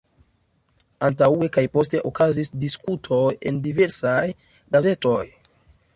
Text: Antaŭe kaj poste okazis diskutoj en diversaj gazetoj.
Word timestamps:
Antaŭe 1.07 1.49
kaj 1.57 1.65
poste 1.77 2.01
okazis 2.11 2.51
diskutoj 2.65 3.21
en 3.51 3.63
diversaj 3.69 4.19
gazetoj. 4.77 5.25